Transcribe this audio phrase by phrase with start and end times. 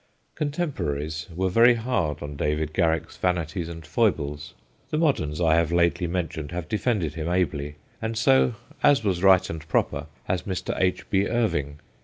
[0.33, 4.55] Contemporaries were very hard on David Garrick's vanities and foibles.
[4.89, 9.47] The moderns I have lately mentioned have defended him ably, and so, as was right
[9.47, 10.73] and proper, has Mr.
[10.81, 11.07] H.
[11.11, 11.27] B.
[11.27, 11.77] Irving.